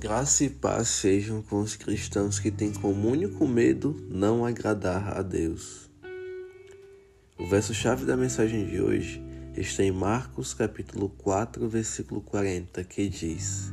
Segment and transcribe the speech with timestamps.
[0.00, 5.20] Graça e paz sejam com os cristãos que têm como único medo não agradar a
[5.20, 5.90] Deus.
[7.38, 9.22] O verso-chave da mensagem de hoje
[9.54, 13.70] está em Marcos capítulo 4, versículo 40, que diz: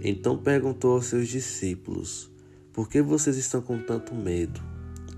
[0.00, 2.28] Então perguntou aos seus discípulos:
[2.72, 4.60] Por que vocês estão com tanto medo?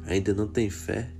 [0.04, 1.10] Ainda não têm fé?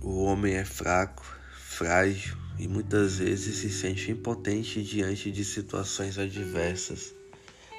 [0.00, 7.14] O homem é fraco, frágil e muitas vezes se sente impotente diante de situações adversas,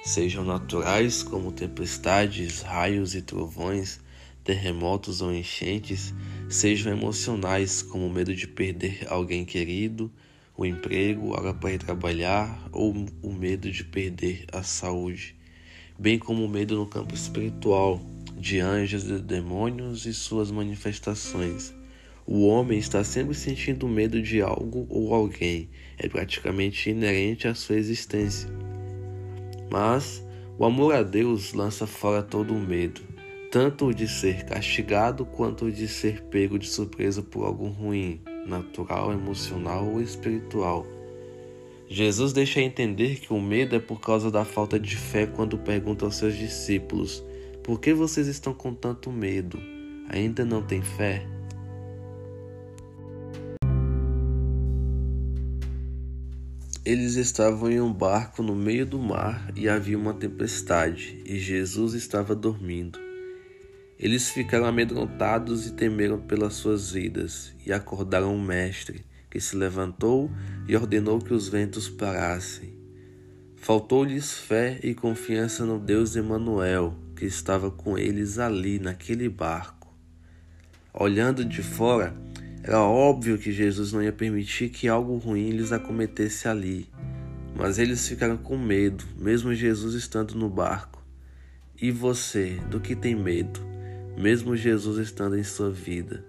[0.04, 3.99] sejam naturais como tempestades, raios e trovões,
[4.44, 6.16] terremotos ou enchentes,
[6.49, 10.12] sejam emocionais como o medo de perder alguém querido,
[10.57, 15.35] o emprego, hora para ir trabalhar ou o medo de perder a saúde,
[15.99, 18.02] bem como o medo no campo espiritual
[18.35, 21.71] de anjos e demônios e suas manifestações
[22.25, 27.76] o homem está sempre sentindo medo de algo ou alguém, é praticamente inerente à sua
[27.76, 28.49] existência.
[29.70, 30.23] Mas
[30.57, 33.01] o amor a Deus lança fora todo o medo,
[33.49, 38.21] tanto o de ser castigado quanto o de ser pego de surpresa por algo ruim,
[38.46, 40.85] natural, emocional ou espiritual.
[41.87, 46.05] Jesus deixa entender que o medo é por causa da falta de fé quando pergunta
[46.05, 47.21] aos seus discípulos:
[47.63, 49.59] Por que vocês estão com tanto medo?
[50.09, 51.26] Ainda não têm fé?
[56.84, 61.93] Eles estavam em um barco no meio do mar e havia uma tempestade, e Jesus
[61.93, 62.98] estava dormindo.
[63.99, 70.31] Eles ficaram amedrontados e temeram pelas suas vidas, e acordaram o Mestre, que se levantou
[70.68, 72.74] e ordenou que os ventos parassem.
[73.57, 79.96] Faltou-lhes fé e confiança no Deus Emanuel, que estava com eles ali naquele barco.
[80.91, 82.12] Olhando de fora,
[82.63, 86.88] era óbvio que Jesus não ia permitir que algo ruim lhes acometesse ali,
[87.56, 91.03] mas eles ficaram com medo, mesmo Jesus estando no barco.
[91.81, 93.59] E você, do que tem medo,
[94.16, 96.24] mesmo Jesus estando em sua vida?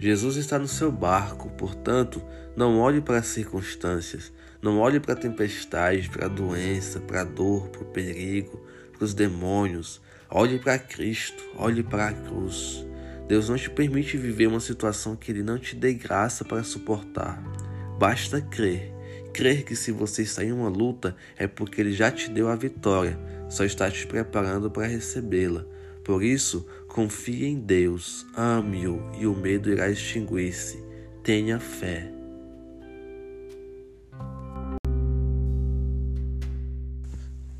[0.00, 2.20] Jesus está no seu barco, portanto,
[2.56, 7.24] não olhe para as circunstâncias, não olhe para a tempestade, para a doença, para a
[7.24, 10.00] dor, para o perigo, para os demônios.
[10.28, 12.84] Olhe para Cristo, olhe para a cruz.
[13.26, 17.42] Deus não te permite viver uma situação que Ele não te dê graça para suportar.
[17.98, 18.92] Basta crer.
[19.32, 22.54] Crer que se você está em uma luta é porque Ele já te deu a
[22.54, 23.18] vitória,
[23.48, 25.64] só está te preparando para recebê-la.
[26.04, 30.84] Por isso, confie em Deus, ame-o e o medo irá extinguir-se.
[31.22, 32.12] Tenha fé.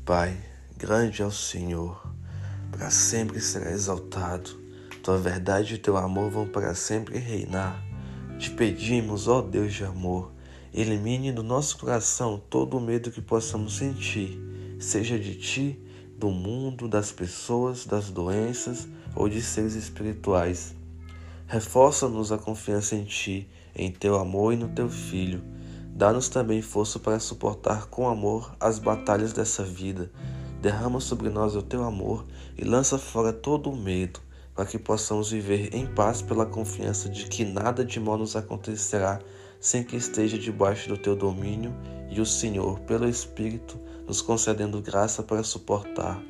[0.05, 0.37] Pai,
[0.77, 2.07] grande é o Senhor,
[2.71, 4.64] para sempre será exaltado
[5.05, 7.79] tua verdade e teu amor vão para sempre reinar.
[8.39, 10.31] Te pedimos, ó Deus de amor,
[10.73, 14.41] elimine do nosso coração todo o medo que possamos sentir,
[14.79, 15.79] seja de ti,
[16.17, 20.73] do mundo, das pessoas, das doenças ou de seres espirituais.
[21.45, 25.43] Reforça-nos a confiança em ti, em teu amor e no teu Filho.
[25.95, 30.11] Dá-nos também força para suportar com amor as batalhas dessa vida.
[30.63, 32.25] Derrama sobre nós o teu amor
[32.57, 34.24] e lança fora todo o medo
[34.55, 39.19] para que possamos viver em paz pela confiança de que nada de mal nos acontecerá
[39.59, 41.75] sem que esteja debaixo do teu domínio
[42.09, 46.23] e o Senhor, pelo Espírito, nos concedendo graça para suportar.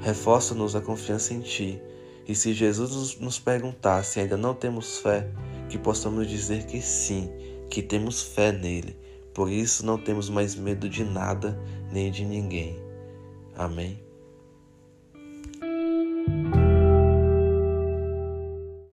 [0.00, 1.80] Reforça-nos a confiança em Ti,
[2.26, 5.30] e se Jesus nos perguntar se ainda não temos fé,
[5.68, 7.30] que possamos dizer que sim,
[7.70, 8.98] que temos fé nele.
[9.34, 11.58] Por isso não temos mais medo de nada
[11.92, 12.82] nem de ninguém.
[13.54, 14.07] Amém.